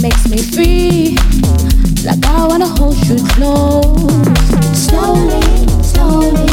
[0.00, 1.16] makes me free.
[2.04, 3.82] Like I wanna hold you close.
[4.78, 5.42] Slowly,
[5.82, 6.51] slowly.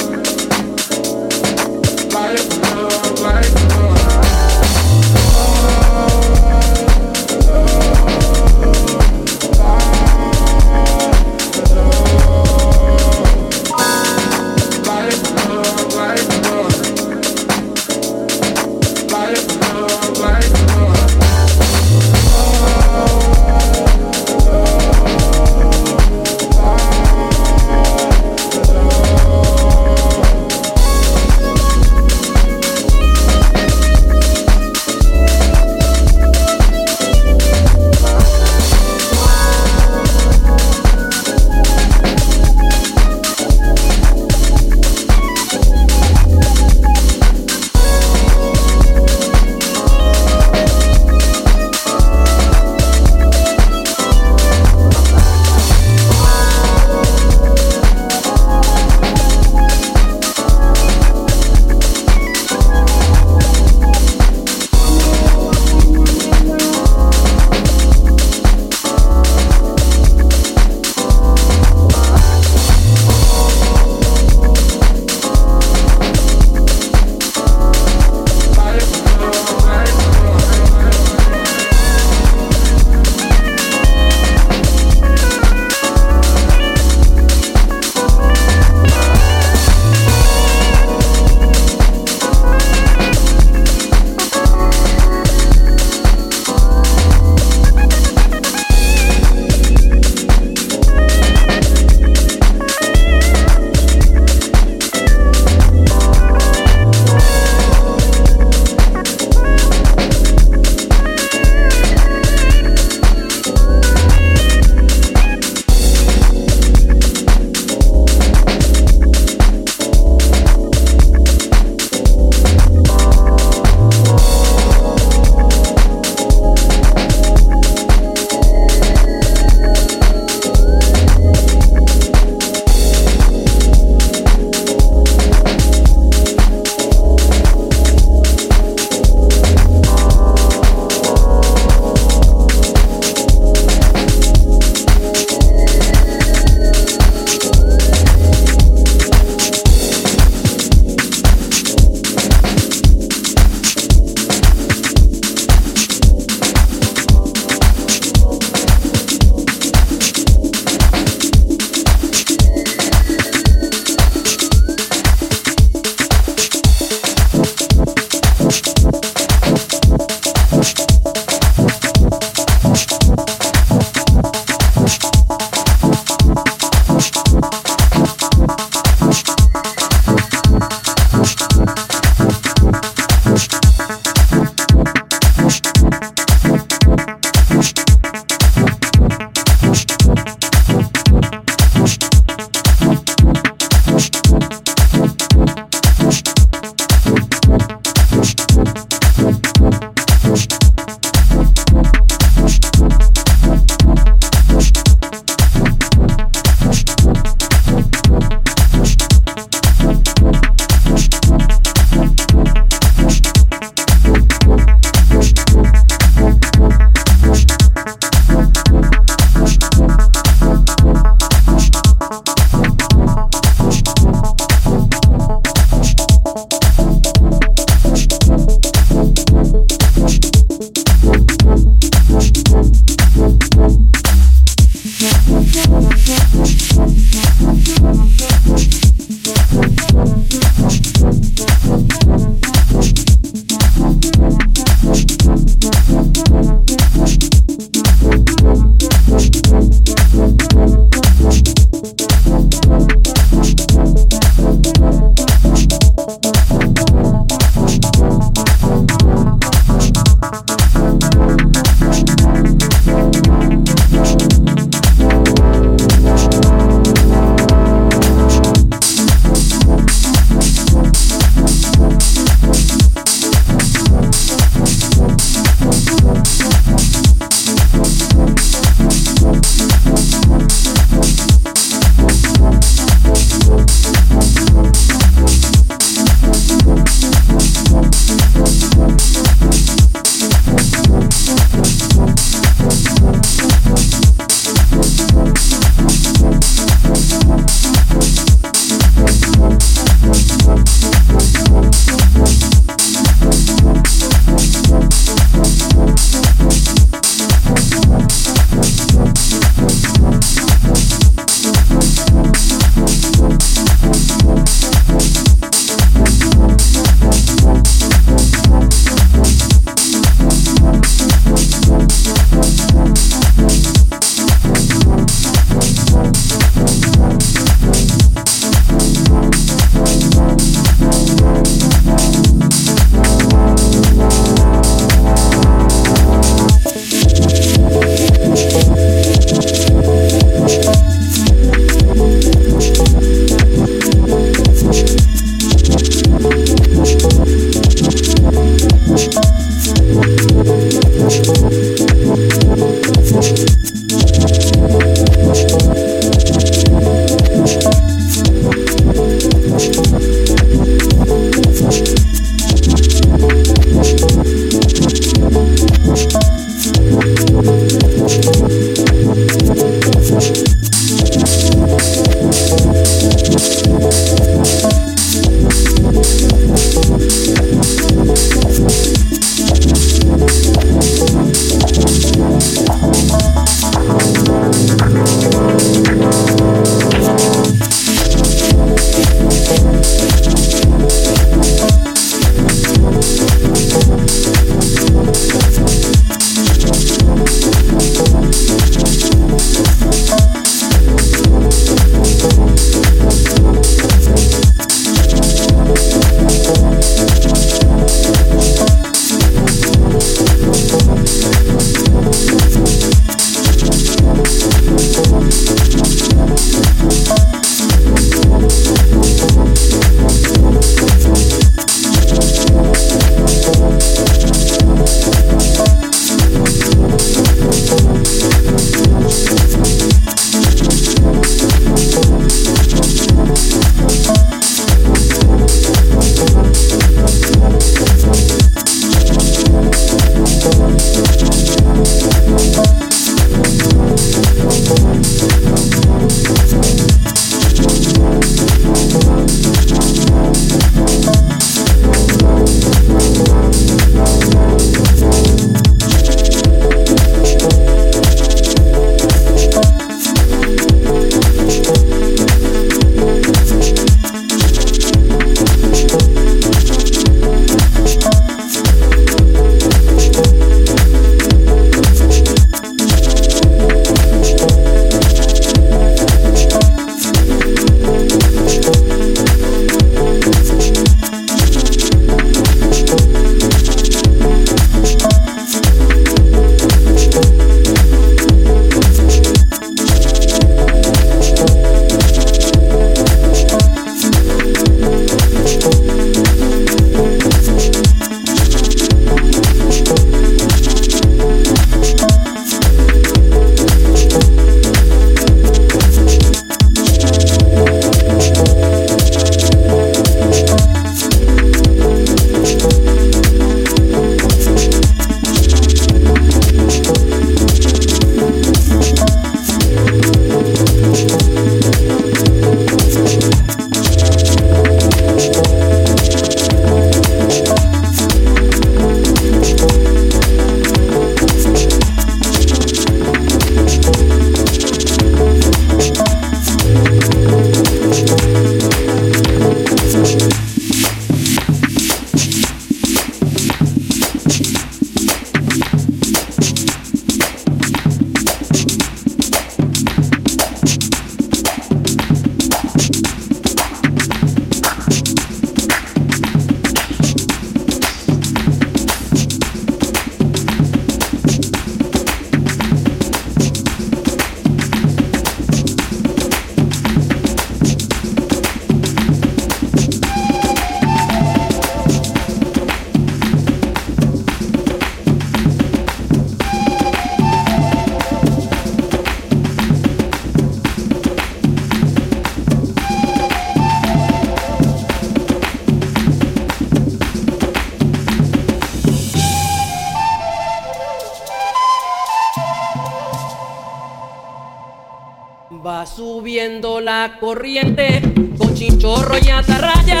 [597.22, 598.02] corriente,
[598.36, 600.00] con chinchorro y atarraya,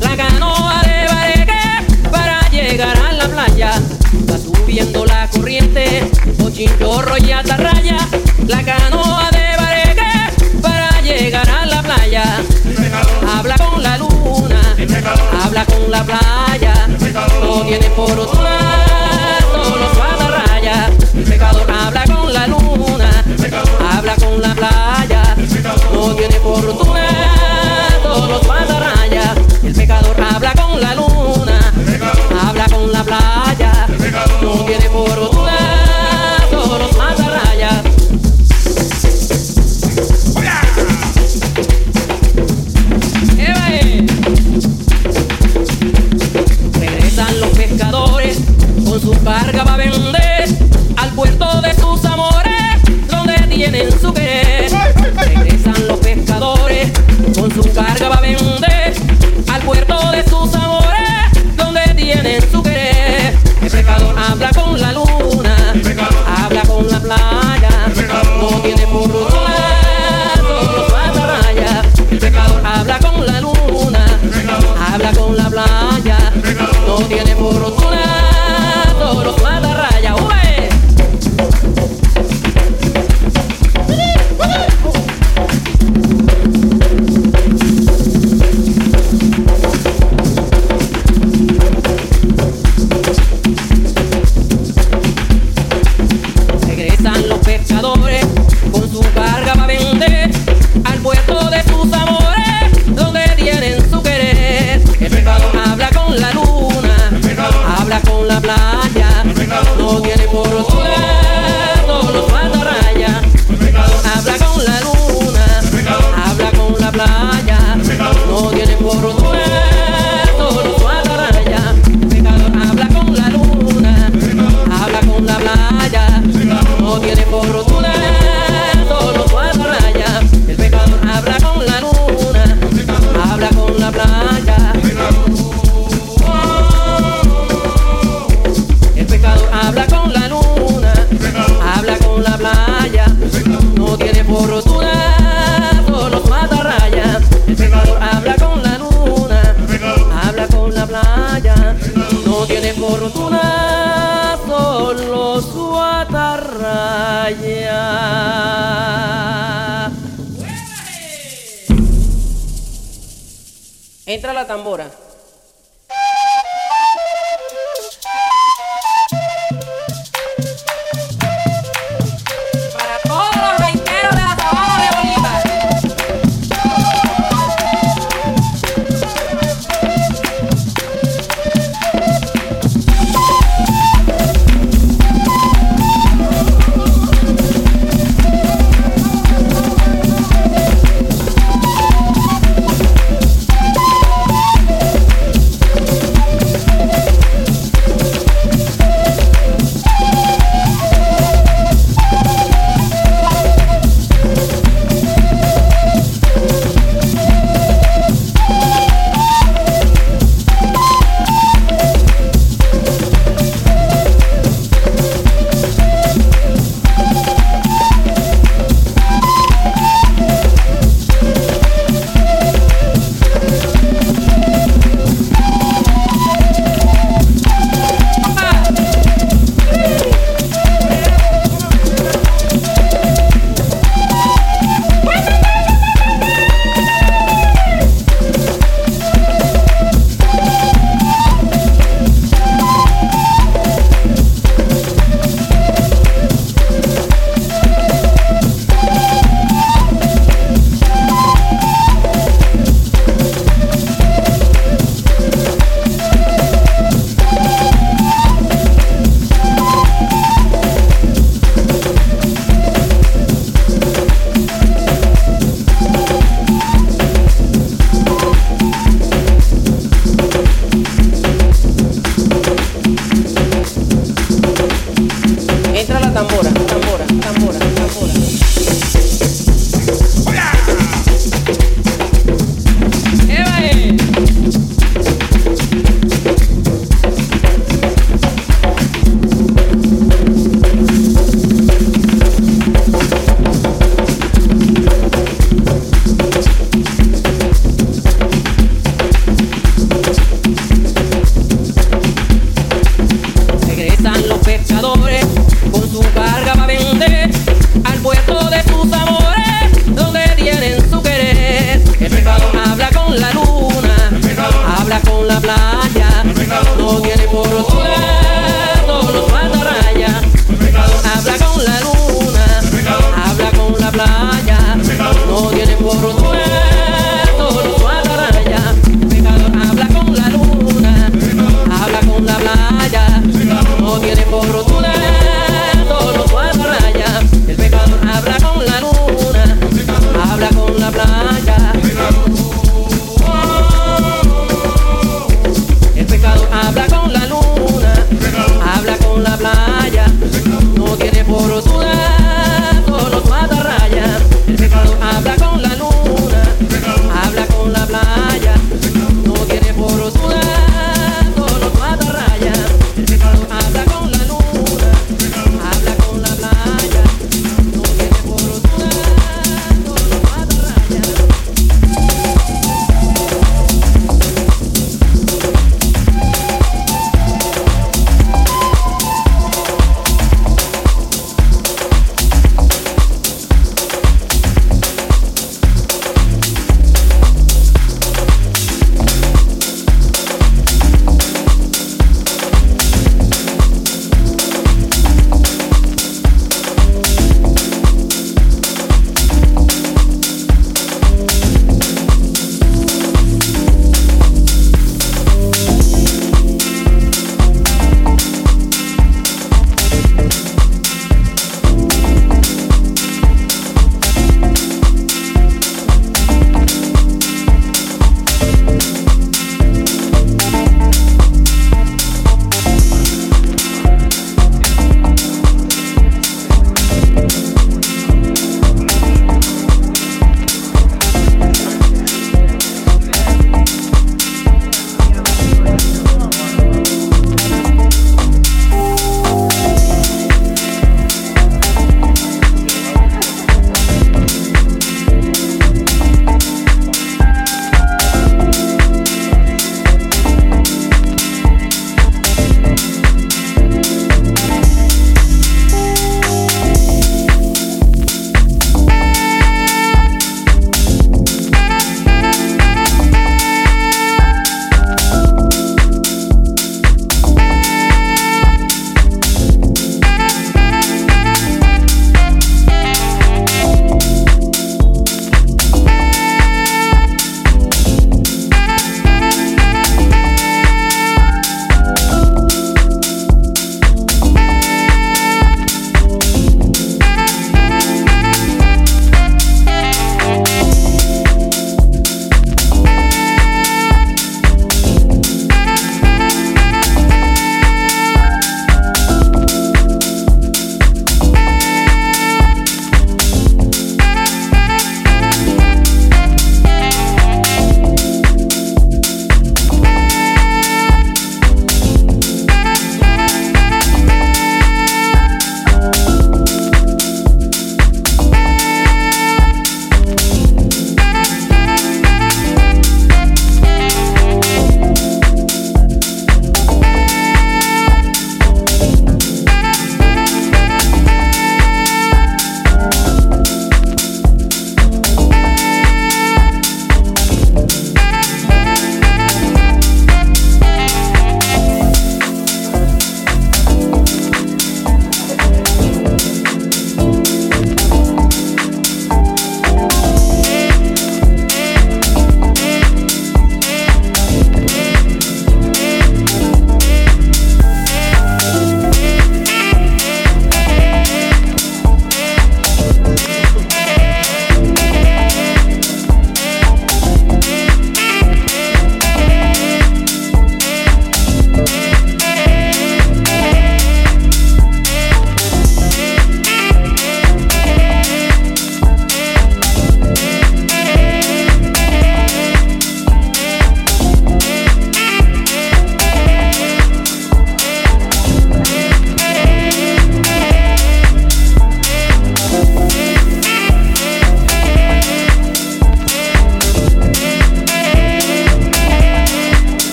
[0.00, 3.72] la canoa de Bareque para llegar a la playa.
[4.30, 6.08] Va subiendo la corriente,
[6.38, 7.98] con chinchorro y atarraya.